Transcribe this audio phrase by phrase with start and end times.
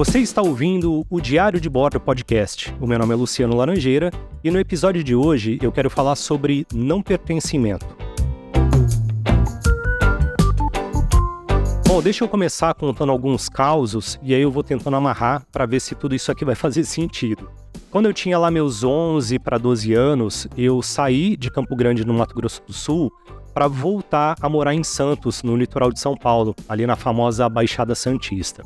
[0.00, 2.74] Você está ouvindo o Diário de Bordo Podcast.
[2.80, 4.10] O meu nome é Luciano Laranjeira
[4.42, 7.84] e no episódio de hoje eu quero falar sobre não pertencimento.
[11.86, 15.80] Bom, deixa eu começar contando alguns causos e aí eu vou tentando amarrar para ver
[15.80, 17.50] se tudo isso aqui vai fazer sentido.
[17.90, 22.14] Quando eu tinha lá meus 11 para 12 anos, eu saí de Campo Grande, no
[22.14, 23.12] Mato Grosso do Sul,
[23.52, 27.94] para voltar a morar em Santos, no litoral de São Paulo, ali na famosa Baixada
[27.94, 28.62] Santista.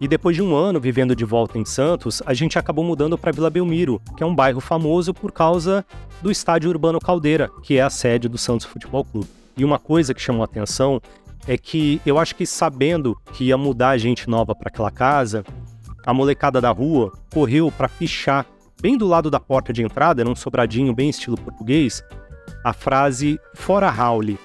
[0.00, 3.32] E depois de um ano vivendo de volta em Santos, a gente acabou mudando para
[3.32, 5.86] Vila Belmiro, que é um bairro famoso por causa
[6.20, 9.28] do estádio Urbano Caldeira, que é a sede do Santos Futebol Clube.
[9.56, 11.00] E uma coisa que chamou a atenção
[11.46, 15.42] é que eu acho que sabendo que ia mudar gente nova para aquela casa,
[16.04, 18.44] a molecada da rua correu para pichar
[18.80, 22.04] bem do lado da porta de entrada, num sobradinho bem estilo português,
[22.62, 24.38] a frase fora Raule.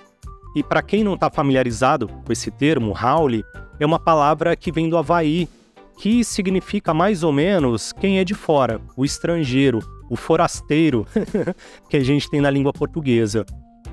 [0.56, 3.44] E para quem não está familiarizado com esse termo, Raule
[3.84, 5.50] é uma palavra que vem do Havaí,
[5.98, 9.80] que significa mais ou menos quem é de fora, o estrangeiro,
[10.10, 11.06] o forasteiro,
[11.90, 13.46] que a gente tem na língua portuguesa.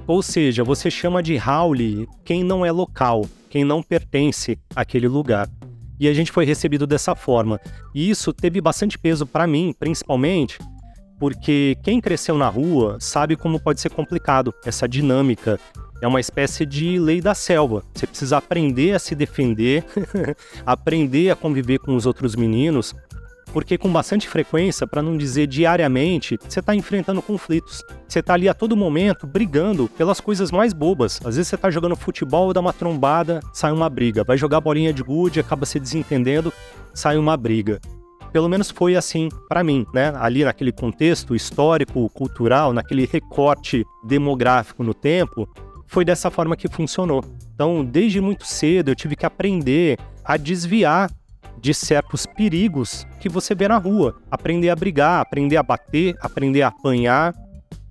[0.06, 5.48] Ou seja, você chama de Raule quem não é local, quem não pertence àquele lugar.
[5.98, 7.58] E a gente foi recebido dessa forma.
[7.95, 10.58] E isso teve bastante peso para mim, principalmente,
[11.19, 15.58] porque quem cresceu na rua sabe como pode ser complicado essa dinâmica
[16.00, 17.83] é uma espécie de lei da selva.
[17.92, 19.84] Você precisa aprender a se defender,
[20.64, 22.94] aprender a conviver com os outros meninos,
[23.52, 27.83] porque com bastante frequência, para não dizer diariamente, você está enfrentando conflitos.
[28.06, 31.20] Você está ali a todo momento brigando pelas coisas mais bobas.
[31.24, 34.22] Às vezes você está jogando futebol, dá uma trombada, sai uma briga.
[34.22, 36.52] Vai jogar bolinha de gude, acaba se desentendendo,
[36.94, 37.80] sai uma briga.
[38.32, 40.12] Pelo menos foi assim para mim, né?
[40.16, 45.48] Ali naquele contexto histórico, cultural, naquele recorte demográfico no tempo,
[45.86, 47.24] foi dessa forma que funcionou.
[47.54, 51.10] Então, desde muito cedo, eu tive que aprender a desviar
[51.60, 54.16] de certos perigos que você vê na rua.
[54.30, 57.34] Aprender a brigar, aprender a bater, aprender a apanhar,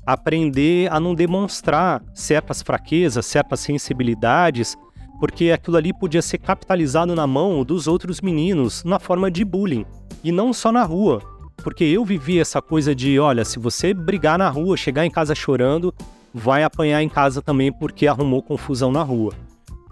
[0.06, 4.78] aprender a não demonstrar certas fraquezas, certas sensibilidades,
[5.20, 9.86] porque aquilo ali podia ser capitalizado na mão dos outros meninos na forma de bullying.
[10.24, 11.22] E não só na rua,
[11.64, 15.34] porque eu vivi essa coisa de, olha, se você brigar na rua, chegar em casa
[15.34, 15.94] chorando,
[16.34, 19.34] vai apanhar em casa também porque arrumou confusão na rua.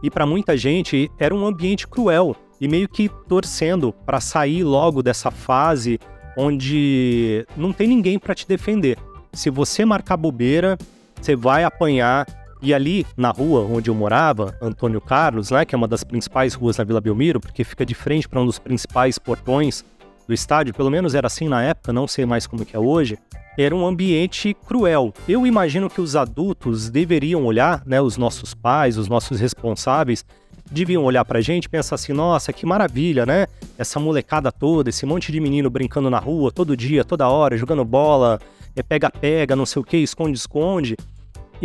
[0.04, 5.02] E para muita gente era um ambiente cruel e meio que torcendo para sair logo
[5.02, 6.00] dessa fase
[6.38, 8.98] onde não tem ninguém para te defender.
[9.34, 10.78] Se você marcar bobeira,
[11.20, 12.26] você vai apanhar.
[12.66, 16.56] E ali na rua onde eu morava, Antônio Carlos, né, que é uma das principais
[16.56, 19.86] ruas da Vila Belmiro, porque fica de frente para um dos principais portões
[20.28, 23.20] do estádio, pelo menos era assim na época, não sei mais como que é hoje
[23.56, 25.14] era um ambiente cruel.
[25.30, 30.26] Eu imagino que os adultos deveriam olhar, né, os nossos pais, os nossos responsáveis,
[30.72, 33.46] deviam olhar pra gente e pensar assim: nossa, que maravilha, né?
[33.78, 37.86] Essa molecada toda, esse monte de menino brincando na rua todo dia, toda hora, jogando
[37.86, 38.42] bola,
[38.76, 40.98] é pega-pega, não sei o que, esconde-esconde.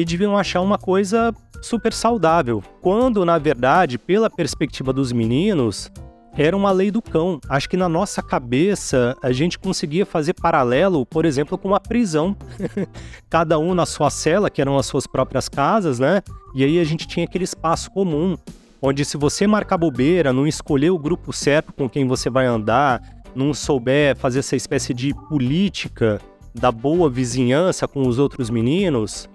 [0.01, 1.31] E deviam achar uma coisa
[1.61, 2.63] super saudável.
[2.81, 5.93] Quando, na verdade, pela perspectiva dos meninos,
[6.33, 7.39] era uma lei do cão.
[7.51, 12.35] Acho que na nossa cabeça a gente conseguia fazer paralelo, por exemplo, com uma prisão.
[13.29, 16.23] Cada um na sua cela, que eram as suas próprias casas, né?
[16.55, 18.39] E aí a gente tinha aquele espaço comum,
[18.81, 23.03] onde se você marcar bobeira, não escolher o grupo certo com quem você vai andar,
[23.35, 26.19] não souber fazer essa espécie de política
[26.55, 29.29] da boa vizinhança com os outros meninos,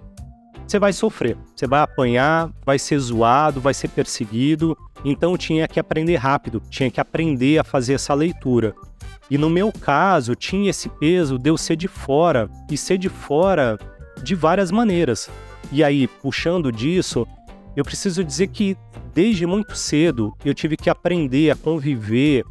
[0.66, 4.76] você vai sofrer, você vai apanhar, vai ser zoado, vai ser perseguido.
[5.04, 8.74] Então tinha que aprender rápido, tinha que aprender a fazer essa leitura.
[9.30, 13.08] E no meu caso, tinha esse peso de eu ser de fora, e ser de
[13.08, 13.78] fora
[14.22, 15.30] de várias maneiras.
[15.70, 17.26] E aí, puxando disso,
[17.76, 18.76] eu preciso dizer que
[19.14, 22.44] desde muito cedo eu tive que aprender a conviver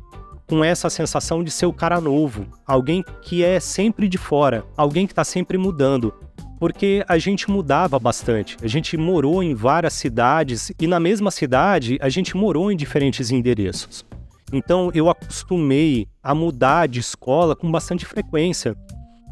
[0.47, 5.07] com essa sensação de ser o cara novo, alguém que é sempre de fora, alguém
[5.07, 6.13] que está sempre mudando
[6.59, 8.57] porque a gente mudava bastante.
[8.61, 13.31] A gente morou em várias cidades e na mesma cidade a gente morou em diferentes
[13.31, 14.05] endereços.
[14.53, 18.75] Então eu acostumei a mudar de escola com bastante frequência.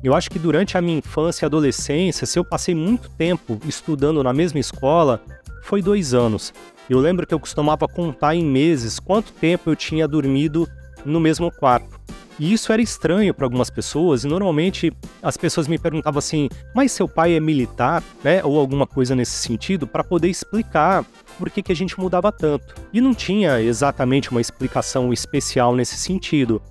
[0.03, 4.21] Eu acho que durante a minha infância e adolescência, se eu passei muito tempo estudando
[4.21, 5.21] na mesma escola,
[5.63, 6.53] foi dois anos.
[6.89, 10.67] Eu lembro que eu costumava contar em meses quanto tempo eu tinha dormido
[11.05, 12.01] no mesmo quarto.
[12.39, 14.91] E isso era estranho para algumas pessoas, e normalmente
[15.21, 18.43] as pessoas me perguntavam assim: mas seu pai é militar, né?
[18.43, 21.05] Ou alguma coisa nesse sentido, para poder explicar
[21.37, 22.75] por que, que a gente mudava tanto.
[22.91, 26.61] E não tinha exatamente uma explicação especial nesse sentido.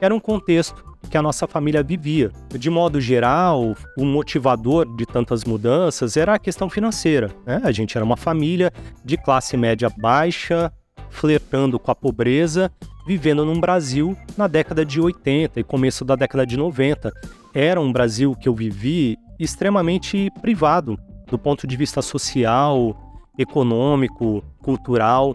[0.00, 2.30] Era um contexto que a nossa família vivia.
[2.50, 7.30] De modo geral, o motivador de tantas mudanças era a questão financeira.
[7.46, 7.60] Né?
[7.64, 8.72] A gente era uma família
[9.04, 10.72] de classe média baixa,
[11.10, 12.70] flertando com a pobreza
[13.08, 17.10] vivendo num Brasil na década de 80 e começo da década de 90.
[17.54, 22.94] Era um Brasil que eu vivi extremamente privado do ponto de vista social,
[23.38, 25.34] econômico, cultural,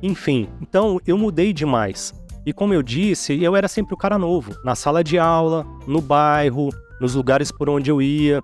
[0.00, 0.48] enfim.
[0.62, 2.14] Então eu mudei demais.
[2.46, 6.00] E como eu disse, eu era sempre o cara novo, na sala de aula, no
[6.00, 6.68] bairro,
[7.00, 8.40] nos lugares por onde eu ia.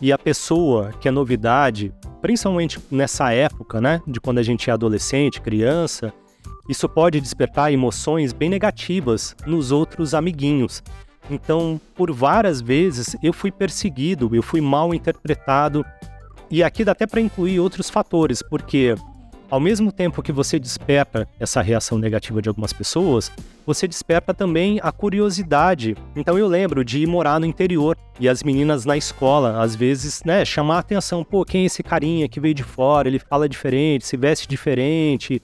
[0.00, 1.92] E a pessoa que é novidade,
[2.22, 6.14] principalmente nessa época, né, de quando a gente é adolescente, criança,
[6.68, 10.82] isso pode despertar emoções bem negativas nos outros amiguinhos.
[11.30, 15.84] Então, por várias vezes eu fui perseguido, eu fui mal interpretado.
[16.50, 18.94] E aqui dá até para incluir outros fatores, porque
[19.50, 23.32] ao mesmo tempo que você desperta essa reação negativa de algumas pessoas,
[23.66, 25.96] você desperta também a curiosidade.
[26.14, 30.22] Então eu lembro de ir morar no interior e as meninas na escola, às vezes,
[30.24, 33.48] né, chamar a atenção, pô, quem é esse carinha que veio de fora, ele fala
[33.48, 35.42] diferente, se veste diferente,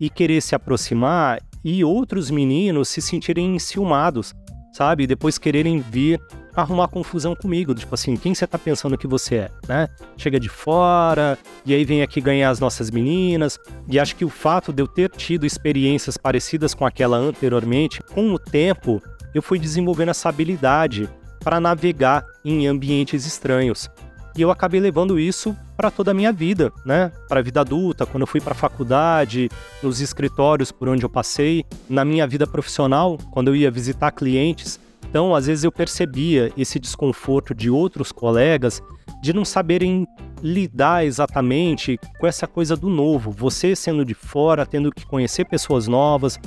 [0.00, 4.34] e querer se aproximar e outros meninos se sentirem enciumados,
[4.72, 5.04] sabe?
[5.04, 6.20] E depois quererem vir
[6.54, 9.88] arrumar confusão comigo, tipo assim, quem você tá pensando que você é, né?
[10.16, 13.58] Chega de fora, e aí vem aqui ganhar as nossas meninas,
[13.88, 18.32] e acho que o fato de eu ter tido experiências parecidas com aquela anteriormente, com
[18.32, 19.00] o tempo,
[19.34, 21.08] eu fui desenvolvendo essa habilidade
[21.40, 23.88] para navegar em ambientes estranhos.
[24.38, 27.10] E eu acabei levando isso para toda a minha vida, né?
[27.28, 29.50] Para a vida adulta, quando eu fui para a faculdade,
[29.82, 34.78] nos escritórios por onde eu passei, na minha vida profissional, quando eu ia visitar clientes,
[35.10, 38.80] então, às vezes eu percebia esse desconforto de outros colegas
[39.20, 40.06] de não saberem
[40.40, 43.32] lidar exatamente com essa coisa do novo.
[43.32, 46.38] Você sendo de fora, tendo que conhecer pessoas novas,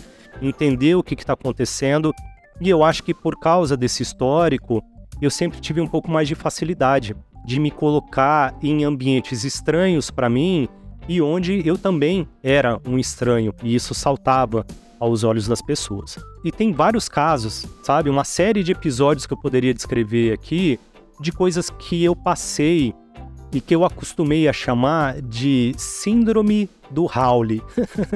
[0.42, 2.14] entender o que está acontecendo.
[2.62, 4.82] E eu acho que por causa desse histórico,
[5.22, 7.14] eu sempre tive um pouco mais de facilidade
[7.46, 10.68] de me colocar em ambientes estranhos para mim
[11.08, 14.66] e onde eu também era um estranho, e isso saltava
[15.00, 16.20] aos olhos das pessoas.
[16.44, 18.10] E tem vários casos, sabe?
[18.10, 20.80] Uma série de episódios que eu poderia descrever aqui
[21.20, 22.94] de coisas que eu passei
[23.52, 27.62] e que eu acostumei a chamar de Síndrome do Howley.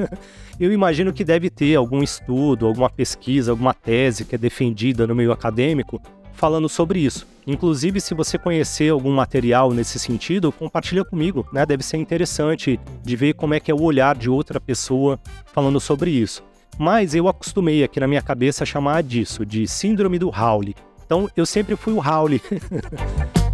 [0.58, 5.14] eu imagino que deve ter algum estudo, alguma pesquisa, alguma tese que é defendida no
[5.14, 6.00] meio acadêmico
[6.36, 7.26] falando sobre isso.
[7.46, 11.64] Inclusive, se você conhecer algum material nesse sentido, compartilha comigo, né?
[11.64, 15.18] Deve ser interessante de ver como é que é o olhar de outra pessoa
[15.52, 16.42] falando sobre isso.
[16.78, 20.74] Mas eu acostumei aqui na minha cabeça a chamar disso, de síndrome do Howley.
[21.04, 22.42] Então eu sempre fui o Howley.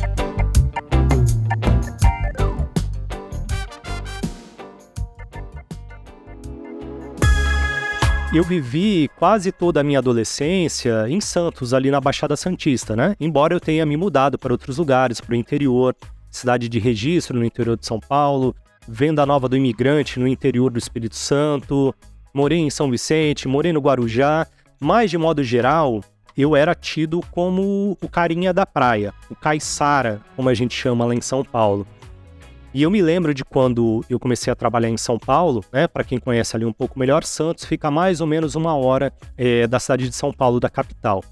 [8.34, 13.14] eu vivi quase toda a minha adolescência em Santos, ali na Baixada Santista, né?
[13.20, 15.94] Embora eu tenha me mudado para outros lugares, para o interior,
[16.30, 18.56] cidade de registro no interior de São Paulo,
[18.88, 21.94] Venda Nova do Imigrante no interior do Espírito Santo,
[22.32, 24.46] morei em São Vicente, morei no Guarujá,
[24.80, 26.02] mas de modo geral,
[26.34, 31.14] eu era tido como o carinha da praia, o caiçara, como a gente chama lá
[31.14, 31.86] em São Paulo.
[32.74, 35.86] E eu me lembro de quando eu comecei a trabalhar em São Paulo, né?
[35.86, 39.66] Para quem conhece ali um pouco melhor, Santos fica mais ou menos uma hora é,
[39.66, 41.22] da cidade de São Paulo, da capital.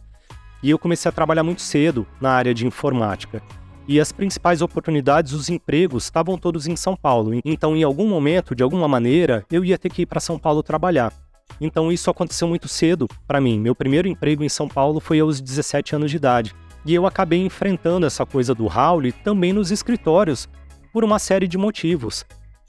[0.63, 3.43] E eu comecei a trabalhar muito cedo na área de informática
[3.91, 7.33] e as principais oportunidades, os empregos, estavam todos em São Paulo.
[7.45, 10.63] Então, em algum momento, de alguma maneira, eu ia ter que ir para São Paulo
[10.63, 11.13] trabalhar.
[11.61, 13.59] Então, isso aconteceu muito cedo para mim.
[13.59, 16.55] Meu primeiro emprego em São Paulo foi aos 17 anos de idade.
[16.87, 20.49] E eu acabei enfrentando essa coisa do Raul também nos escritórios,
[20.93, 22.25] por uma série de motivos.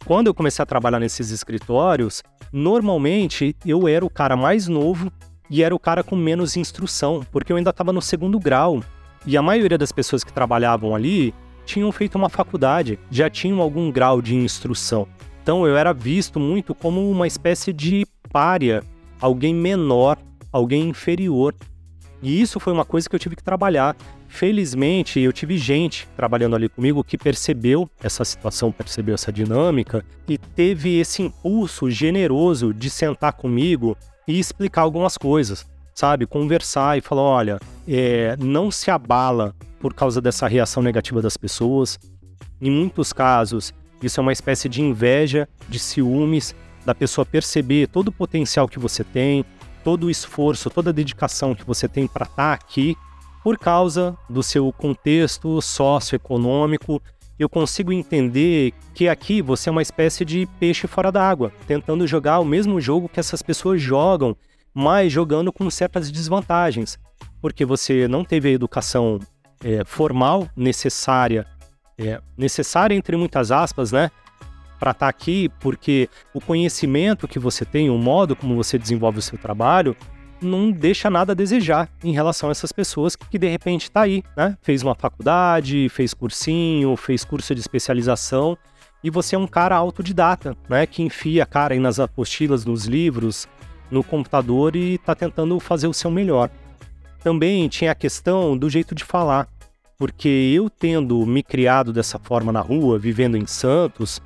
[0.06, 5.12] Quando eu comecei a trabalhar nesses escritórios, normalmente eu era o cara mais novo
[5.50, 8.82] e era o cara com menos instrução, porque eu ainda estava no segundo grau.
[9.26, 11.34] E a maioria das pessoas que trabalhavam ali
[11.66, 15.08] tinham feito uma faculdade, já tinham algum grau de instrução.
[15.44, 18.84] Então eu era visto muito como uma espécie de párea,
[19.20, 20.18] alguém menor,
[20.52, 21.54] alguém inferior.
[22.22, 23.96] E isso foi uma coisa que eu tive que trabalhar.
[24.32, 30.38] Felizmente, eu tive gente trabalhando ali comigo que percebeu essa situação, percebeu essa dinâmica e
[30.38, 33.96] teve esse impulso generoso de sentar comigo
[34.28, 36.26] e explicar algumas coisas sabe?
[36.26, 42.00] Conversar e falar: olha, é, não se abala por causa dessa reação negativa das pessoas.
[42.60, 48.08] Em muitos casos, isso é uma espécie de inveja, de ciúmes, da pessoa perceber todo
[48.08, 49.44] o potencial que você tem,
[49.84, 52.96] todo o esforço, toda a dedicação que você tem para estar tá aqui,
[53.44, 57.02] por causa do seu contexto socioeconômico.
[57.40, 62.40] Eu consigo entender que aqui você é uma espécie de peixe fora d'água, tentando jogar
[62.40, 64.36] o mesmo jogo que essas pessoas jogam
[64.74, 66.98] mas jogando com certas desvantagens,
[67.42, 69.20] porque você não teve a educação
[69.64, 71.46] é, formal necessária,
[71.98, 74.10] é, necessária entre muitas aspas, né?
[74.80, 79.20] para estar tá aqui, porque o conhecimento que você tem, o modo como você desenvolve
[79.20, 79.96] o seu trabalho,
[80.42, 84.02] não deixa nada a desejar em relação a essas pessoas que, que de repente está
[84.02, 84.58] aí, né?
[84.62, 88.58] Fez uma faculdade, fez cursinho, fez curso de especialização
[89.04, 90.86] e você é um cara autodidata, né?
[90.86, 93.48] Que enfia a cara aí nas apostilas, nos livros,
[93.90, 96.50] no computador e está tentando fazer o seu melhor.
[97.24, 99.48] Também tinha a questão do jeito de falar,
[99.98, 104.20] porque eu tendo me criado dessa forma na rua, vivendo em Santos,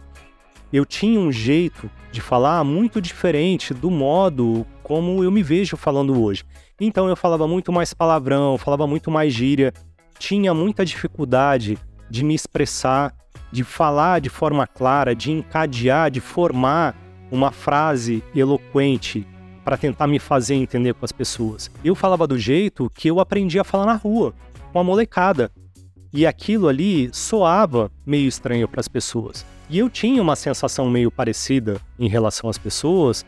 [0.75, 6.21] eu tinha um jeito de falar muito diferente do modo como eu me vejo falando
[6.21, 6.43] hoje.
[6.81, 9.71] Então eu falava muito mais palavrão, falava muito mais gíria,
[10.19, 11.77] tinha muita dificuldade
[12.09, 13.13] de me expressar,
[13.53, 16.93] de falar de forma clara, de encadear, de formar
[17.31, 19.25] uma frase eloquente
[19.63, 21.71] para tentar me fazer entender com as pessoas.
[21.85, 24.33] Eu falava do jeito que eu aprendi a falar na rua,
[24.73, 25.49] com a molecada.
[26.11, 29.45] E aquilo ali soava meio estranho para as pessoas.
[29.69, 33.25] E eu tinha uma sensação meio parecida em relação às pessoas,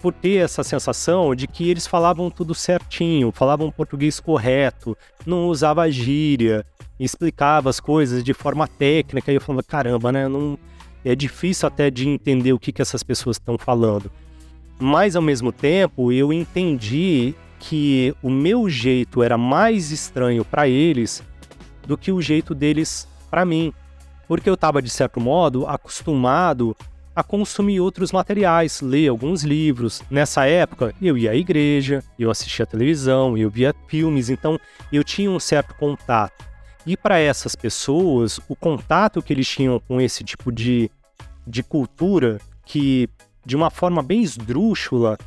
[0.00, 5.90] por ter essa sensação de que eles falavam tudo certinho, falavam português correto, não usava
[5.90, 6.64] gíria,
[6.98, 10.26] explicava as coisas de forma técnica, e eu falava, caramba, né?
[10.26, 10.58] Não,
[11.04, 14.10] é difícil até de entender o que, que essas pessoas estão falando.
[14.78, 21.22] Mas ao mesmo tempo, eu entendi que o meu jeito era mais estranho para eles
[21.86, 23.72] do que o jeito deles para mim,
[24.30, 26.76] porque eu estava de certo modo acostumado
[27.16, 30.04] a consumir outros materiais, ler alguns livros.
[30.08, 34.56] Nessa época, eu ia à igreja, eu assistia televisão, eu via filmes, então
[34.92, 36.44] eu tinha um certo contato.
[36.86, 40.88] E para essas pessoas, o contato que eles tinham com esse tipo de,
[41.44, 43.08] de cultura, que
[43.44, 45.18] de uma forma bem esdrúxula,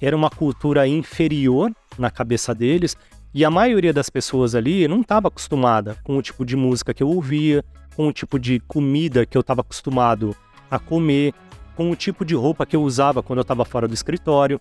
[0.00, 2.96] era uma cultura inferior na cabeça deles,
[3.34, 7.02] e a maioria das pessoas ali não estava acostumada com o tipo de música que
[7.02, 7.64] eu ouvia,
[7.96, 10.34] com o tipo de comida que eu estava acostumado
[10.70, 11.34] a comer,
[11.76, 14.60] com o tipo de roupa que eu usava quando eu estava fora do escritório.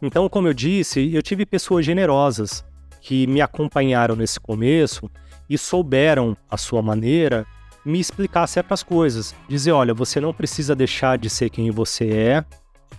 [0.00, 2.64] Então, como eu disse, eu tive pessoas generosas
[3.00, 5.10] que me acompanharam nesse começo
[5.48, 7.46] e souberam, à sua maneira,
[7.84, 9.34] me explicar certas coisas.
[9.48, 12.44] Dizer: olha, você não precisa deixar de ser quem você é,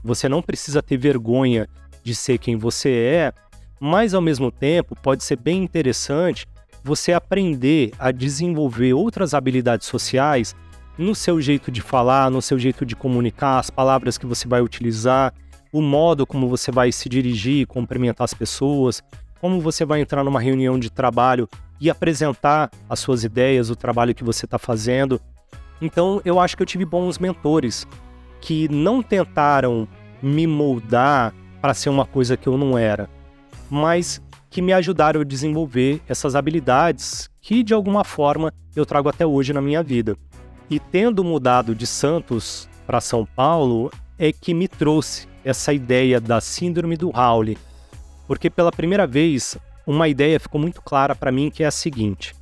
[0.03, 1.67] você não precisa ter vergonha
[2.03, 3.33] de ser quem você é,
[3.79, 6.45] mas ao mesmo tempo pode ser bem interessante
[6.83, 10.55] você aprender a desenvolver outras habilidades sociais
[10.97, 14.61] no seu jeito de falar, no seu jeito de comunicar, as palavras que você vai
[14.61, 15.33] utilizar,
[15.71, 19.01] o modo como você vai se dirigir, cumprimentar as pessoas,
[19.39, 21.49] como você vai entrar numa reunião de trabalho
[21.81, 25.19] e apresentar as suas ideias, o trabalho que você está fazendo.
[25.81, 27.87] Então, eu acho que eu tive bons mentores
[28.39, 29.87] que não tentaram
[30.21, 33.09] me moldar para ser uma coisa que eu não era,
[33.69, 34.21] mas
[34.53, 39.51] que me ajudaram a desenvolver essas habilidades que, de alguma forma, eu trago até hoje
[39.51, 40.15] na minha vida.
[40.69, 46.39] E tendo mudado de Santos para São Paulo, é que me trouxe essa ideia da
[46.39, 47.57] síndrome do Howley.
[48.27, 49.57] Porque pela primeira vez,
[49.87, 52.35] uma ideia ficou muito clara para mim que é a seguinte: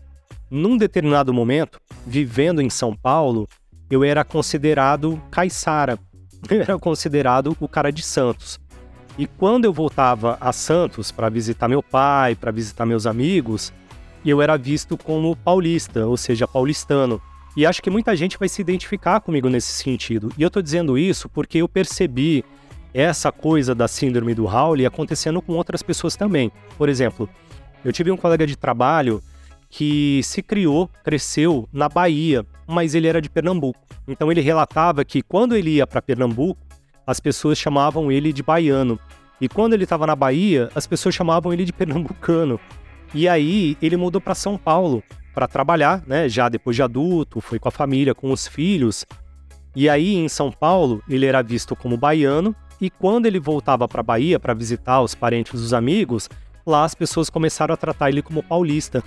[0.50, 3.48] num determinado momento, vivendo em São Paulo,
[3.90, 5.98] eu era considerado caiçara.
[6.50, 8.60] Eu era considerado o cara de Santos.
[9.18, 13.74] E quando eu voltava a Santos para visitar meu pai, para visitar meus amigos,
[14.26, 17.22] eu era visto como paulista, ou seja, paulistano.
[17.56, 20.32] E acho que muita gente vai se identificar comigo nesse sentido.
[20.38, 22.46] E eu estou dizendo isso porque eu percebi
[22.94, 26.52] essa coisa da síndrome do Howley acontecendo com outras pessoas também.
[26.78, 27.30] Por exemplo,
[27.84, 29.22] eu tive um colega de trabalho
[29.70, 33.80] que se criou, cresceu na Bahia, mas ele era de Pernambuco.
[34.08, 36.60] Então ele relatava que quando ele ia para Pernambuco,
[37.06, 39.00] as pessoas chamavam ele de baiano.
[39.40, 42.60] E quando ele estava na Bahia, as pessoas chamavam ele de pernambucano.
[43.14, 45.04] E aí ele mudou para São Paulo
[45.34, 46.30] para trabalhar, né?
[46.30, 49.06] Já depois de adulto, foi com a família, com os filhos.
[49.76, 52.56] E aí em São Paulo ele era visto como baiano.
[52.80, 56.30] E quando ele voltava para Bahia para visitar os parentes, os amigos,
[56.66, 59.04] lá as pessoas começaram a tratar ele como paulista.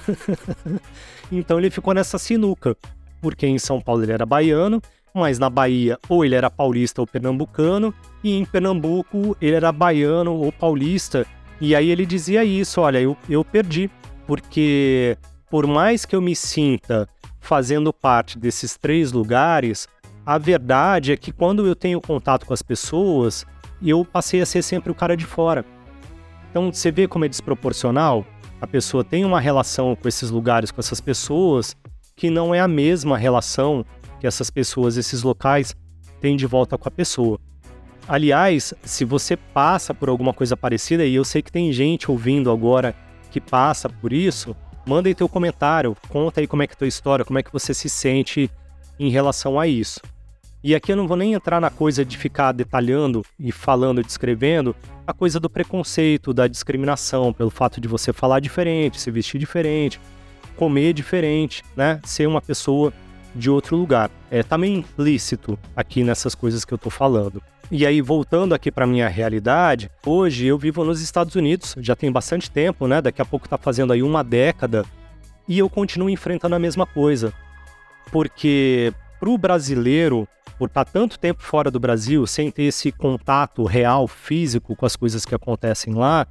[1.30, 2.76] então ele ficou nessa sinuca,
[3.20, 4.80] porque em São Paulo ele era baiano
[5.14, 10.34] mas na Bahia ou ele era paulista ou pernambucano, e em Pernambuco ele era baiano
[10.34, 11.24] ou paulista.
[11.60, 13.88] E aí ele dizia isso: olha, eu, eu perdi,
[14.26, 15.16] porque
[15.48, 17.08] por mais que eu me sinta
[17.40, 19.86] fazendo parte desses três lugares,
[20.26, 23.46] a verdade é que quando eu tenho contato com as pessoas,
[23.80, 25.64] eu passei a ser sempre o cara de fora.
[26.50, 28.24] Então você vê como é desproporcional?
[28.60, 31.76] A pessoa tem uma relação com esses lugares, com essas pessoas,
[32.16, 33.84] que não é a mesma relação
[34.24, 35.76] que essas pessoas, esses locais,
[36.18, 37.38] têm de volta com a pessoa.
[38.08, 42.50] Aliás, se você passa por alguma coisa parecida, e eu sei que tem gente ouvindo
[42.50, 42.94] agora
[43.30, 46.78] que passa por isso, manda aí teu comentário, conta aí como é que é a
[46.78, 48.50] tua história, como é que você se sente
[48.98, 50.00] em relação a isso.
[50.62, 54.74] E aqui eu não vou nem entrar na coisa de ficar detalhando e falando, descrevendo
[55.06, 60.00] a coisa do preconceito, da discriminação, pelo fato de você falar diferente, se vestir diferente,
[60.56, 62.00] comer diferente, né?
[62.04, 62.90] Ser uma pessoa
[63.34, 64.10] de outro lugar.
[64.30, 67.42] É também tá implícito aqui nessas coisas que eu tô falando.
[67.70, 72.12] E aí, voltando aqui para minha realidade, hoje eu vivo nos Estados Unidos, já tem
[72.12, 73.00] bastante tempo, né?
[73.00, 74.84] Daqui a pouco tá fazendo aí uma década,
[75.48, 77.32] e eu continuo enfrentando a mesma coisa.
[78.12, 84.06] Porque pro brasileiro, por estar tanto tempo fora do Brasil, sem ter esse contato real,
[84.06, 86.26] físico com as coisas que acontecem lá,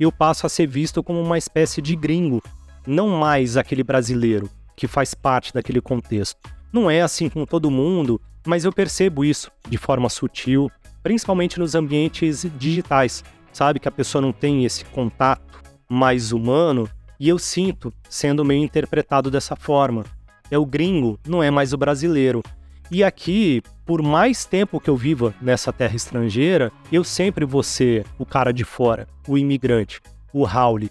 [0.00, 2.42] eu passo a ser visto como uma espécie de gringo,
[2.84, 6.38] não mais aquele brasileiro que faz parte daquele contexto.
[6.72, 10.70] Não é assim com todo mundo, mas eu percebo isso de forma sutil,
[11.02, 13.78] principalmente nos ambientes digitais, sabe?
[13.78, 16.88] Que a pessoa não tem esse contato mais humano
[17.20, 20.04] e eu sinto sendo meio interpretado dessa forma.
[20.50, 22.42] É o gringo, não é mais o brasileiro.
[22.90, 28.04] E aqui, por mais tempo que eu viva nessa terra estrangeira, eu sempre vou ser
[28.18, 30.00] o cara de fora, o imigrante,
[30.32, 30.90] o Howley.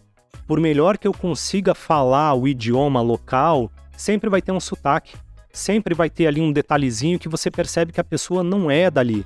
[0.51, 5.15] Por melhor que eu consiga falar o idioma local, sempre vai ter um sotaque,
[5.50, 9.25] sempre vai ter ali um detalhezinho que você percebe que a pessoa não é dali.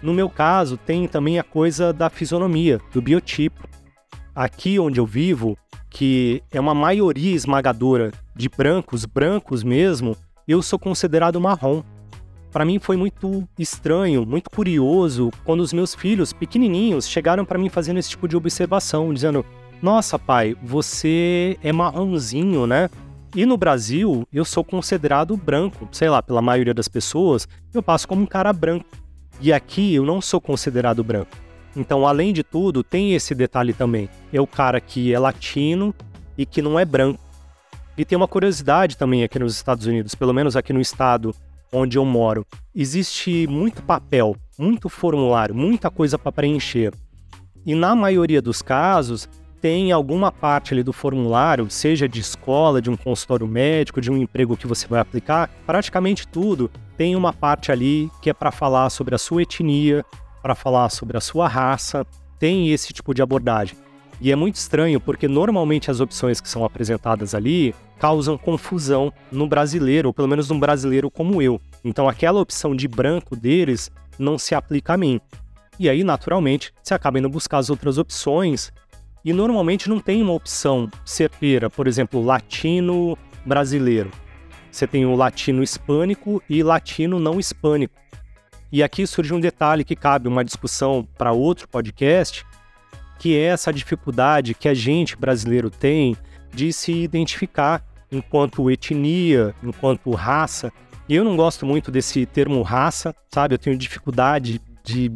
[0.00, 3.66] No meu caso, tem também a coisa da fisionomia, do biotipo.
[4.32, 5.58] Aqui onde eu vivo,
[5.90, 11.82] que é uma maioria esmagadora de brancos, brancos mesmo, eu sou considerado marrom
[12.50, 17.68] para mim foi muito estranho, muito curioso quando os meus filhos pequenininhos chegaram para mim
[17.68, 19.44] fazendo esse tipo de observação, dizendo:
[19.82, 22.88] "Nossa, pai, você é marronzinho, né?"
[23.34, 28.08] E no Brasil, eu sou considerado branco, sei lá, pela maioria das pessoas, eu passo
[28.08, 28.86] como um cara branco.
[29.40, 31.30] E aqui eu não sou considerado branco.
[31.76, 34.08] Então, além de tudo, tem esse detalhe também.
[34.32, 35.94] É o cara que é latino
[36.36, 37.20] e que não é branco.
[37.96, 41.34] E tem uma curiosidade também aqui nos Estados Unidos, pelo menos aqui no estado
[41.72, 46.92] onde eu moro, existe muito papel, muito formulário, muita coisa para preencher.
[47.64, 49.28] E na maioria dos casos,
[49.60, 54.16] tem alguma parte ali do formulário, seja de escola, de um consultório médico, de um
[54.16, 58.90] emprego que você vai aplicar, praticamente tudo tem uma parte ali que é para falar
[58.90, 60.04] sobre a sua etnia,
[60.42, 62.06] para falar sobre a sua raça,
[62.38, 63.76] tem esse tipo de abordagem.
[64.20, 69.46] E é muito estranho porque normalmente as opções que são apresentadas ali causam confusão no
[69.46, 71.60] brasileiro, ou pelo menos num brasileiro como eu.
[71.84, 75.20] Então aquela opção de branco deles não se aplica a mim.
[75.78, 78.70] E aí, naturalmente, você acaba indo buscar as outras opções
[79.24, 84.10] e normalmente não tem uma opção certeira, por exemplo, latino brasileiro.
[84.70, 87.94] Você tem o latino hispânico e latino não hispânico.
[88.72, 92.46] E aqui surge um detalhe que cabe uma discussão para outro podcast,
[93.18, 96.16] que é essa dificuldade que a gente brasileiro tem
[96.54, 100.72] de se identificar enquanto etnia, enquanto raça.
[101.08, 103.54] E eu não gosto muito desse termo raça, sabe?
[103.54, 105.12] Eu tenho dificuldade de,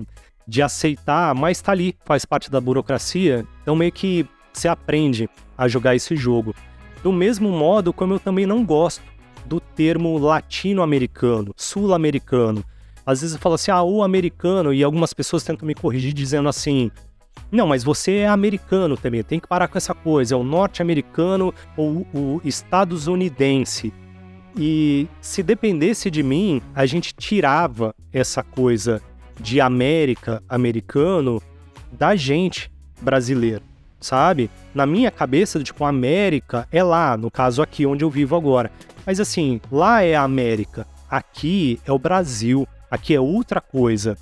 [0.47, 3.47] de aceitar, mas tá ali, faz parte da burocracia.
[3.63, 6.55] Então meio que você aprende a jogar esse jogo.
[7.03, 9.03] Do mesmo modo como eu também não gosto
[9.45, 12.65] do termo latino-americano, sul-americano.
[13.05, 16.49] Às vezes eu falo assim, ah, o americano, e algumas pessoas tentam me corrigir dizendo
[16.49, 16.91] assim,
[17.53, 21.53] não, mas você é americano também, tem que parar com essa coisa, é o norte-americano
[21.77, 23.93] ou o estadunidense.
[24.57, 29.03] E se dependesse de mim, a gente tirava essa coisa
[29.41, 31.43] de América, americano,
[31.93, 32.71] da gente
[33.01, 33.63] brasileiro,
[34.01, 34.51] sabe?
[34.75, 38.71] Na minha cabeça, tipo, América é lá, no caso aqui onde eu vivo agora.
[39.07, 44.17] Mas assim, lá é a América, aqui é o Brasil, aqui é outra coisa.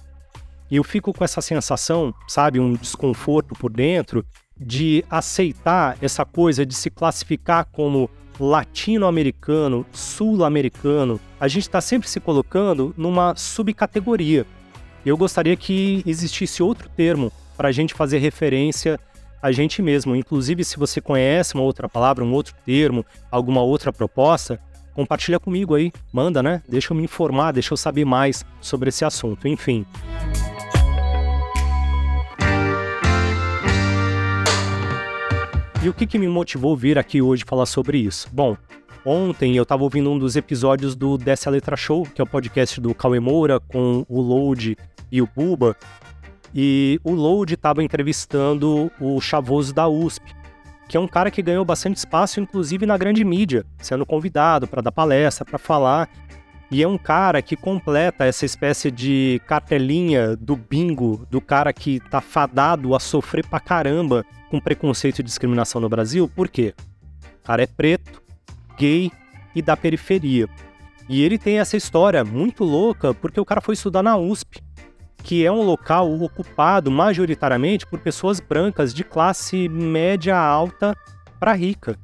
[0.70, 4.24] E eu fico com essa sensação, sabe, um desconforto por dentro
[4.56, 8.08] de aceitar essa coisa de se classificar como
[8.40, 11.20] latino-americano, sul-americano.
[11.38, 14.46] A gente está sempre se colocando numa subcategoria.
[15.04, 19.00] Eu gostaria que existisse outro termo para a gente fazer referência
[19.42, 20.14] a gente mesmo.
[20.14, 24.60] Inclusive, se você conhece uma outra palavra, um outro termo, alguma outra proposta,
[24.94, 26.62] compartilha comigo aí, manda, né?
[26.68, 29.48] Deixa eu me informar, deixa eu saber mais sobre esse assunto.
[29.48, 29.84] Enfim.
[35.82, 38.28] E o que, que me motivou vir aqui hoje falar sobre isso?
[38.32, 38.56] Bom,
[39.04, 42.80] ontem eu estava ouvindo um dos episódios do Dessa Letra Show, que é o podcast
[42.80, 44.76] do Cauê Moura com o Load
[45.12, 45.76] e o Buba.
[46.54, 50.34] E o Load estava entrevistando o Chavoso da USP,
[50.88, 54.82] que é um cara que ganhou bastante espaço, inclusive na grande mídia, sendo convidado para
[54.82, 56.08] dar palestra, para falar.
[56.70, 62.00] E é um cara que completa essa espécie de cartelinha do bingo do cara que
[62.10, 66.74] tá fadado a sofrer pra caramba com preconceito e discriminação no Brasil, por quê?
[67.42, 68.22] O cara é preto,
[68.78, 69.10] gay
[69.54, 70.48] e da periferia.
[71.08, 74.62] E ele tem essa história muito louca porque o cara foi estudar na USP,
[75.22, 80.96] que é um local ocupado majoritariamente por pessoas brancas de classe média alta
[81.38, 81.98] para rica.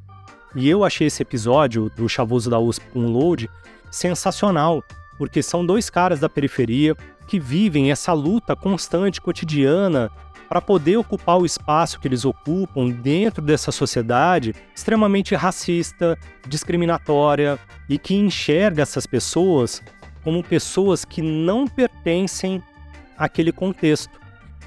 [0.55, 3.51] E eu achei esse episódio do Chavoso da USP com o Load
[3.91, 4.83] sensacional,
[5.17, 10.11] porque são dois caras da periferia que vivem essa luta constante, cotidiana,
[10.49, 17.99] para poder ocupar o espaço que eles ocupam dentro dessa sociedade extremamente racista, discriminatória e
[17.99, 19.83] que enxerga essas pessoas
[20.25, 22.63] como pessoas que não pertencem
[23.19, 24.19] àquele contexto.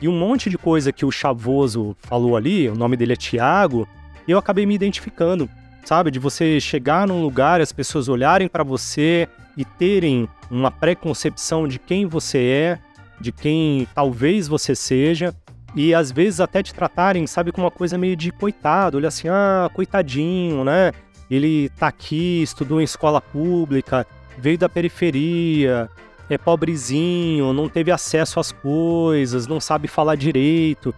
[0.01, 3.87] E um monte de coisa que o Chavoso falou ali, o nome dele é Tiago,
[4.27, 5.49] eu acabei me identificando,
[5.85, 6.11] sabe?
[6.11, 11.77] De você chegar num lugar, as pessoas olharem para você e terem uma preconcepção de
[11.77, 12.79] quem você é,
[13.19, 15.35] de quem talvez você seja,
[15.75, 19.29] e às vezes até te tratarem, sabe, como uma coisa meio de coitado, olha assim,
[19.29, 20.91] ah, coitadinho, né?
[21.29, 24.05] Ele tá aqui, estudou em escola pública,
[24.37, 25.89] veio da periferia,
[26.33, 30.93] é pobrezinho, não teve acesso às coisas, não sabe falar direito.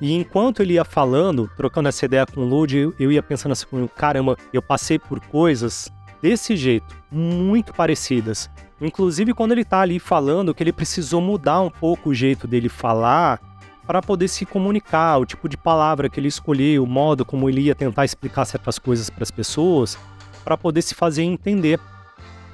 [0.00, 3.66] E enquanto ele ia falando, trocando essa ideia com o Lud, eu, ia pensando assim,
[3.96, 8.50] caramba, eu passei por coisas desse jeito, muito parecidas.
[8.80, 12.68] Inclusive quando ele tá ali falando que ele precisou mudar um pouco o jeito dele
[12.68, 13.40] falar
[13.86, 17.62] para poder se comunicar, o tipo de palavra que ele escolheu, o modo como ele
[17.62, 19.96] ia tentar explicar certas coisas para as pessoas,
[20.44, 21.80] para poder se fazer entender.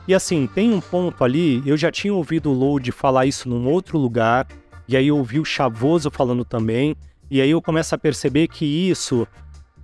[0.07, 3.69] E assim, tem um ponto ali, eu já tinha ouvido o Load falar isso num
[3.69, 4.47] outro lugar,
[4.89, 6.97] e aí eu ouvi o Chavoso falando também,
[7.31, 9.27] e aí eu começo a perceber que isso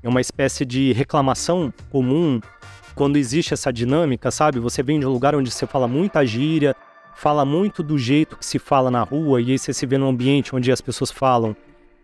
[0.03, 2.41] é uma espécie de reclamação comum
[2.97, 4.59] quando existe essa dinâmica, sabe?
[4.59, 6.75] Você vem de um lugar onde você fala muita gíria,
[7.15, 10.09] fala muito do jeito que se fala na rua, e aí você se vê num
[10.09, 11.57] ambiente onde as pessoas falam,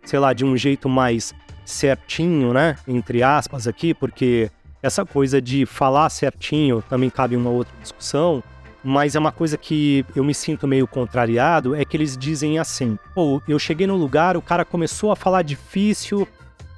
[0.05, 2.77] sei lá, de um jeito mais certinho, né?
[2.87, 4.51] Entre aspas aqui, porque
[4.85, 8.45] essa coisa de falar certinho também cabe uma outra discussão,
[8.85, 12.99] mas é uma coisa que eu me sinto meio contrariado, é que eles dizem assim,
[13.15, 16.29] pô, eu cheguei no lugar, o cara começou a falar difícil,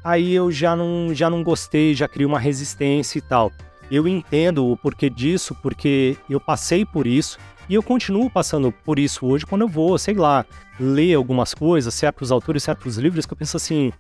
[0.04, 3.50] aí eu já não, já não gostei, já criei uma resistência e tal.
[3.90, 9.00] Eu entendo o porquê disso, porque eu passei por isso, e eu continuo passando por
[9.00, 10.46] isso hoje quando eu vou, sei lá,
[10.78, 13.92] ler algumas coisas, certos autores, certos livros, que eu penso assim: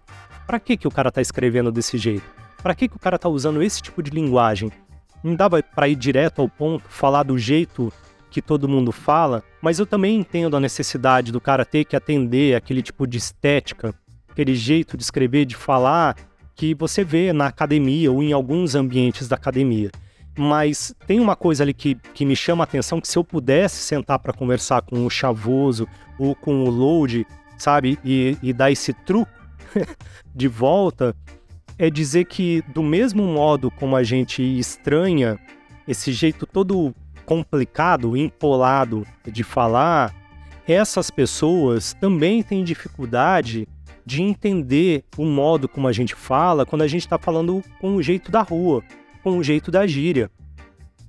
[0.46, 2.45] para que, que o cara tá escrevendo desse jeito?
[2.66, 4.72] Para que, que o cara tá usando esse tipo de linguagem?
[5.22, 7.92] Não dava para ir direto ao ponto, falar do jeito
[8.28, 12.56] que todo mundo fala, mas eu também entendo a necessidade do cara ter que atender
[12.56, 13.94] aquele tipo de estética,
[14.28, 16.16] aquele jeito de escrever, de falar
[16.56, 19.92] que você vê na academia ou em alguns ambientes da academia
[20.36, 23.76] mas tem uma coisa ali que, que me chama a atenção, que se eu pudesse
[23.76, 27.26] sentar para conversar com o Chavoso ou com o Load,
[27.56, 29.32] sabe, e, e dar esse truque
[30.34, 31.16] de volta,
[31.78, 35.38] é dizer que do mesmo modo como a gente estranha
[35.86, 40.14] esse jeito todo complicado, empolado de falar,
[40.66, 43.68] essas pessoas também têm dificuldade
[44.04, 48.02] de entender o modo como a gente fala quando a gente está falando com o
[48.02, 48.82] jeito da rua
[49.26, 50.30] com o jeito da gíria.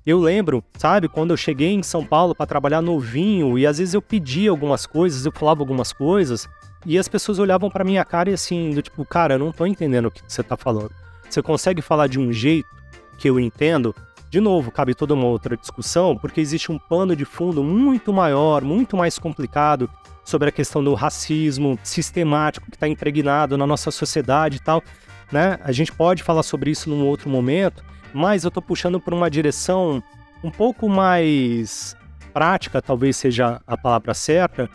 [0.03, 3.93] Eu lembro, sabe, quando eu cheguei em São Paulo para trabalhar novinho e às vezes
[3.93, 6.49] eu pedia algumas coisas, eu falava algumas coisas
[6.87, 9.65] e as pessoas olhavam para minha cara e assim, do tipo, cara, eu não tô
[9.65, 10.91] entendendo o que você tá falando.
[11.29, 12.69] Você consegue falar de um jeito
[13.17, 13.93] que eu entendo?
[14.29, 18.63] De novo, cabe toda uma outra discussão, porque existe um pano de fundo muito maior,
[18.63, 19.89] muito mais complicado
[20.23, 24.81] sobre a questão do racismo sistemático que está impregnado na nossa sociedade e tal.
[25.29, 25.59] Né?
[25.65, 29.29] A gente pode falar sobre isso num outro momento, mas eu tô puxando por uma
[29.29, 30.01] direção
[30.41, 31.97] um pouco mais
[32.31, 34.69] prática, talvez seja a palavra certa,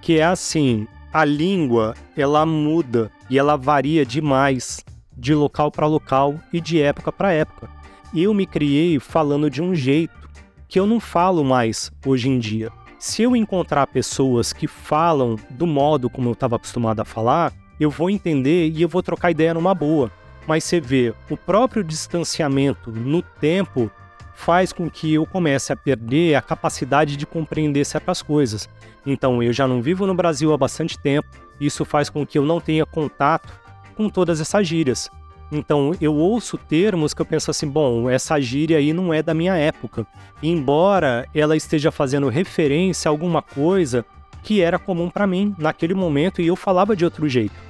[0.00, 4.84] que é assim, a língua, ela muda e ela varia demais
[5.16, 7.68] de local para local e de época para época.
[8.14, 10.28] Eu me criei falando de um jeito
[10.68, 12.70] que eu não falo mais hoje em dia.
[12.98, 17.90] Se eu encontrar pessoas que falam do modo como eu estava acostumado a falar, eu
[17.90, 20.10] vou entender e eu vou trocar ideia numa boa
[20.48, 23.90] mas você vê, o próprio distanciamento no tempo
[24.38, 28.68] faz com que eu comece a perder a capacidade de compreender certas coisas.
[29.04, 31.28] Então, eu já não vivo no Brasil há bastante tempo,
[31.60, 33.52] isso faz com que eu não tenha contato
[33.96, 35.10] com todas essas gírias.
[35.50, 39.34] Então, eu ouço termos que eu penso assim, bom, essa gíria aí não é da
[39.34, 40.06] minha época.
[40.40, 44.04] Embora ela esteja fazendo referência a alguma coisa
[44.44, 47.68] que era comum para mim naquele momento e eu falava de outro jeito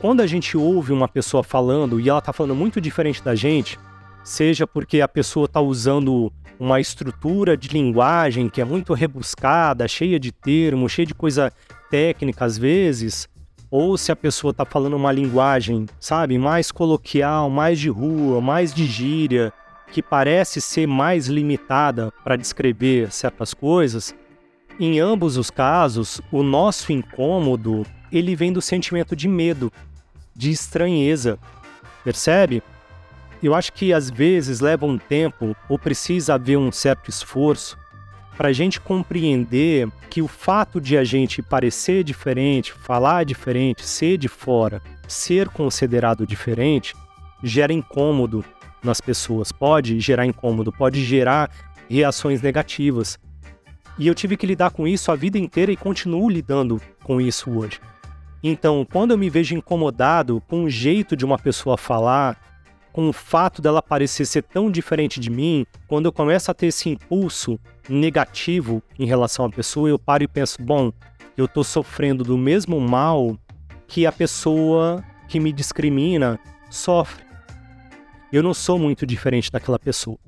[0.00, 3.78] quando a gente ouve uma pessoa falando e ela está falando muito diferente da gente,
[4.22, 10.20] seja porque a pessoa está usando uma estrutura de linguagem que é muito rebuscada, cheia
[10.20, 11.52] de termos, cheia de coisa
[11.90, 13.28] técnica às vezes,
[13.70, 18.74] ou se a pessoa está falando uma linguagem, sabe, mais coloquial, mais de rua, mais
[18.74, 19.52] de gíria,
[19.92, 24.14] que parece ser mais limitada para descrever certas coisas,
[24.78, 29.72] em ambos os casos, o nosso incômodo, ele vem do sentimento de medo,
[30.34, 31.38] de estranheza.
[32.02, 32.62] Percebe?
[33.42, 37.78] Eu acho que às vezes leva um tempo ou precisa haver um certo esforço
[38.36, 44.16] para a gente compreender que o fato de a gente parecer diferente, falar diferente, ser
[44.18, 46.94] de fora, ser considerado diferente,
[47.42, 48.44] gera incômodo
[48.82, 49.52] nas pessoas.
[49.52, 51.50] Pode gerar incômodo, pode gerar
[51.88, 53.18] reações negativas.
[53.98, 57.50] E eu tive que lidar com isso a vida inteira e continuo lidando com isso
[57.50, 57.80] hoje.
[58.42, 62.49] Então, quando eu me vejo incomodado com o jeito de uma pessoa falar,
[62.92, 66.66] com o fato dela parecer ser tão diferente de mim, quando eu começo a ter
[66.66, 70.92] esse impulso negativo em relação à pessoa, eu paro e penso: bom,
[71.36, 73.36] eu estou sofrendo do mesmo mal
[73.86, 77.24] que a pessoa que me discrimina sofre.
[78.32, 80.18] Eu não sou muito diferente daquela pessoa.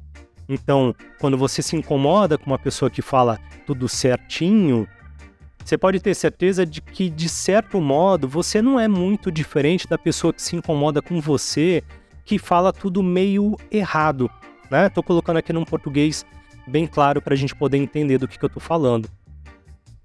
[0.48, 4.88] Então, quando você se incomoda com uma pessoa que fala tudo certinho,
[5.64, 9.96] você pode ter certeza de que, de certo modo, você não é muito diferente da
[9.96, 11.84] pessoa que se incomoda com você,
[12.24, 14.30] que fala tudo meio errado.
[14.70, 14.88] Né?
[14.88, 16.24] Tô colocando aqui num português
[16.66, 19.08] bem claro para a gente poder entender do que, que eu tô falando.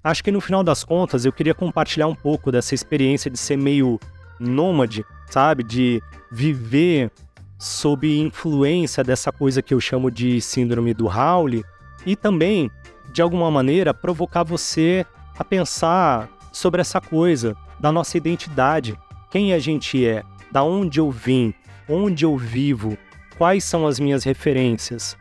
[0.03, 3.58] Acho que no final das contas eu queria compartilhar um pouco dessa experiência de ser
[3.58, 3.99] meio
[4.39, 5.63] nômade, sabe?
[5.63, 6.01] De
[6.32, 7.12] viver
[7.58, 11.63] sob influência dessa coisa que eu chamo de síndrome do Howley
[12.06, 12.71] e também,
[13.12, 15.06] de alguma maneira, provocar você
[15.38, 18.97] a pensar sobre essa coisa da nossa identidade,
[19.30, 21.53] quem a gente é, da onde eu vim,
[21.89, 22.97] onde eu vivo,
[23.38, 25.17] quais são as minhas referências,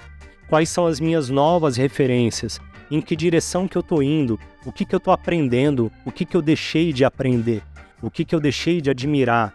[0.49, 4.85] quais são as minhas novas referências, em que direção que eu estou indo, o que,
[4.85, 7.63] que eu estou aprendendo, o que, que eu deixei de aprender,
[8.01, 9.55] o que, que eu deixei de admirar,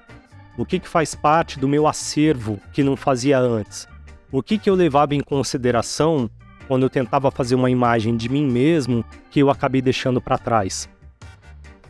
[0.58, 3.88] o que, que faz parte do meu acervo que não fazia antes,
[4.32, 6.30] o que, que eu levava em consideração
[6.68, 10.88] quando eu tentava fazer uma imagem de mim mesmo que eu acabei deixando para trás.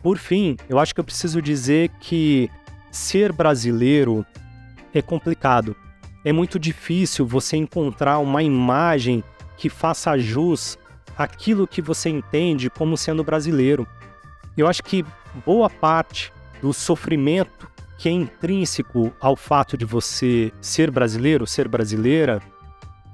[0.02, 2.50] Por fim, eu acho que eu preciso dizer que
[2.90, 4.26] ser brasileiro
[4.98, 5.76] é complicado.
[6.24, 9.24] É muito difícil você encontrar uma imagem
[9.56, 10.78] que faça jus
[11.16, 13.86] àquilo que você entende como sendo brasileiro.
[14.56, 15.04] Eu acho que
[15.44, 22.42] boa parte do sofrimento que é intrínseco ao fato de você ser brasileiro, ser brasileira,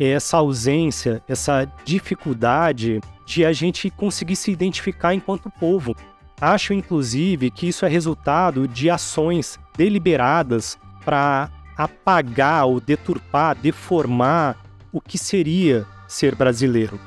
[0.01, 5.95] é essa ausência, essa dificuldade de a gente conseguir se identificar enquanto povo.
[6.41, 14.57] Acho, inclusive, que isso é resultado de ações deliberadas para apagar ou deturpar, deformar
[14.93, 16.99] o que seria ser brasileiro.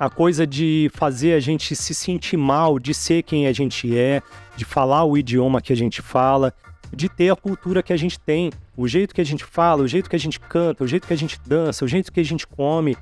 [0.00, 4.22] A coisa de fazer a gente se sentir mal de ser quem a gente é,
[4.56, 6.54] de falar o idioma que a gente fala,
[6.92, 9.88] de ter a cultura que a gente tem, o jeito que a gente fala, o
[9.88, 12.24] jeito que a gente canta, o jeito que a gente dança, o jeito que a
[12.24, 12.96] gente come.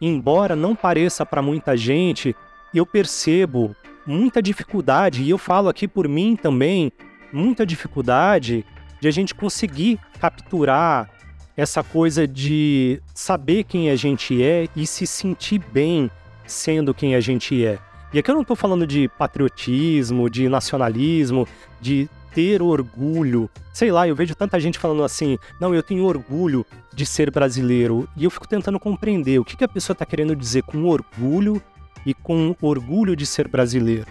[0.00, 2.34] Embora não pareça para muita gente,
[2.74, 3.74] eu percebo
[4.06, 6.90] muita dificuldade, e eu falo aqui por mim também,
[7.32, 8.64] muita dificuldade
[9.00, 11.10] de a gente conseguir capturar
[11.56, 16.10] essa coisa de saber quem a gente é e se sentir bem
[16.46, 17.78] sendo quem a gente é.
[18.12, 21.46] E aqui eu não estou falando de patriotismo, de nacionalismo,
[21.80, 23.50] de ter orgulho.
[23.72, 28.08] Sei lá, eu vejo tanta gente falando assim: não, eu tenho orgulho de ser brasileiro.
[28.16, 31.60] E eu fico tentando compreender o que, que a pessoa está querendo dizer com orgulho
[32.06, 34.06] e com orgulho de ser brasileiro.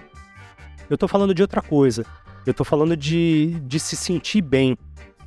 [0.90, 2.06] Eu estou falando de outra coisa.
[2.48, 4.78] Eu estou falando de, de se sentir bem,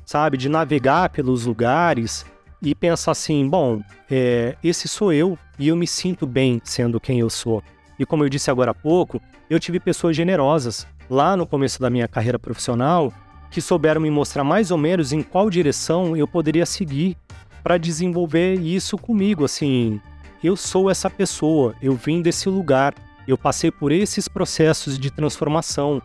[0.03, 0.37] sabe?
[0.37, 2.25] De navegar pelos lugares
[2.59, 7.19] e pensar assim: bom, é, esse sou eu e eu me sinto bem sendo quem
[7.19, 7.61] eu sou.
[7.99, 11.91] E como eu disse agora há pouco, eu tive pessoas generosas lá no começo da
[11.91, 13.13] minha carreira profissional
[13.51, 17.15] que souberam me mostrar mais ou menos em qual direção eu poderia seguir
[17.61, 19.45] para desenvolver isso comigo.
[19.45, 20.01] Assim,
[20.43, 22.95] eu sou essa pessoa, eu vim desse lugar,
[23.27, 26.01] eu passei por esses processos de transformação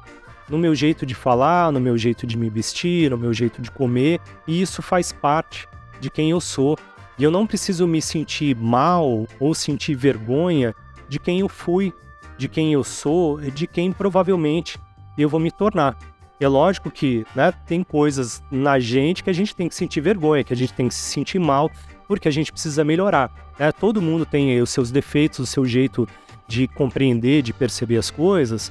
[0.49, 3.71] no meu jeito de falar, no meu jeito de me vestir, no meu jeito de
[3.71, 5.69] comer, e isso faz parte
[6.01, 6.77] de quem eu sou.
[7.19, 10.75] E eu não preciso me sentir mal ou sentir vergonha
[11.09, 11.93] de quem eu fui,
[12.37, 14.79] de quem eu sou, de quem provavelmente
[15.17, 15.97] eu vou me tornar.
[16.39, 20.45] É lógico que né, tem coisas na gente que a gente tem que sentir vergonha,
[20.45, 21.71] que a gente tem que se sentir mal,
[22.07, 23.33] porque a gente precisa melhorar.
[23.59, 23.73] Né?
[23.73, 26.07] Todo mundo tem os seus defeitos, o seu jeito
[26.47, 28.71] de compreender, de perceber as coisas,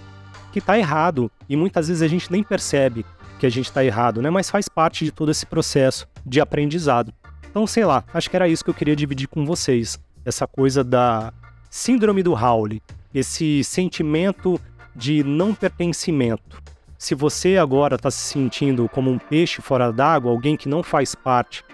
[0.55, 1.29] que está errado.
[1.49, 3.05] E muitas vezes a gente nem percebe
[3.37, 4.29] que a gente está errado, né?
[4.29, 7.13] mas faz parte de todo esse processo de aprendizado.
[7.49, 9.99] Então, sei lá, acho que era isso que eu queria dividir com vocês.
[10.23, 11.33] Essa coisa da
[11.69, 12.81] síndrome do Howley,
[13.13, 14.57] esse sentimento
[14.95, 16.63] de não pertencimento.
[16.97, 21.13] Se você agora está se sentindo como um peixe fora d'água, alguém que não faz
[21.13, 21.65] parte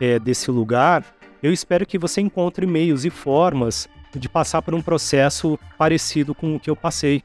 [0.00, 1.04] é, desse lugar,
[1.40, 6.56] Eu espero que você encontre meios e formas de passar por um processo parecido com
[6.56, 7.22] o que eu passei.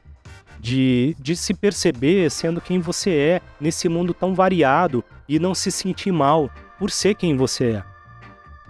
[0.64, 5.70] De, de se perceber sendo quem você é nesse mundo tão variado e não se
[5.70, 7.84] sentir mal por ser quem você é.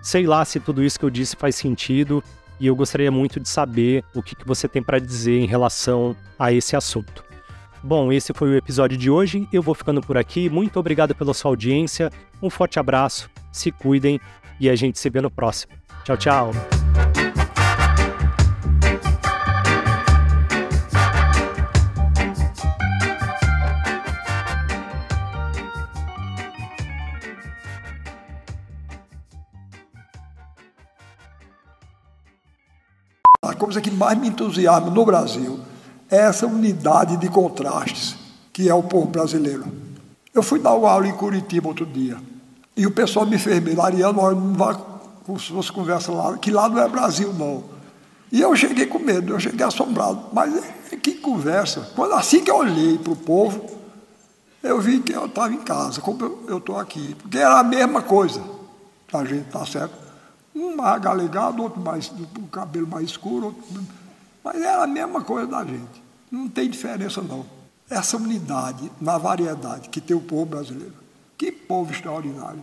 [0.02, 2.22] Sei lá se tudo isso que eu disse faz sentido
[2.58, 6.16] e eu gostaria muito de saber o que, que você tem para dizer em relação
[6.36, 7.24] a esse assunto.
[7.82, 9.46] Bom, esse foi o episódio de hoje.
[9.52, 10.48] Eu vou ficando por aqui.
[10.48, 12.10] Muito obrigado pela sua audiência.
[12.42, 14.18] Um forte abraço, se cuidem
[14.58, 15.72] e a gente se vê no próximo.
[16.02, 16.83] Tchau, tchau.
[33.74, 35.58] Coisa que mais me entusiasma no Brasil
[36.10, 38.16] é essa unidade de contrastes
[38.52, 39.64] que é o povo brasileiro.
[40.32, 42.16] Eu fui dar uma aula em Curitiba outro dia
[42.76, 46.68] e o pessoal me fez medo, Ariano, não vá com suas conversas lá, que lá
[46.68, 47.64] não é Brasil não.
[48.30, 50.26] E eu cheguei com medo, eu cheguei assombrado.
[50.32, 50.52] Mas
[51.02, 51.92] que conversa.
[51.94, 53.64] Quando assim que eu olhei para o povo,
[54.62, 57.14] eu vi que eu estava em casa, como eu estou aqui.
[57.14, 58.42] Porque era a mesma coisa.
[59.12, 60.03] A gente está certo.
[60.54, 63.62] Um mais galegado, outro mais, com cabelo mais escuro, outro,
[64.42, 66.02] mas era a mesma coisa da gente.
[66.30, 67.44] Não tem diferença, não.
[67.90, 70.94] Essa unidade na variedade que tem o povo brasileiro.
[71.36, 72.62] Que povo extraordinário.